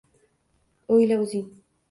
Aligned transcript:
O’yla 0.95 1.21
o’zing 1.27 1.47